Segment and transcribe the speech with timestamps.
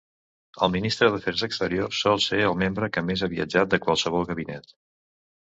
[0.67, 4.75] El ministre d'Afers Exteriors sol ser el membre que més ha viatjat de qualsevol gabinet.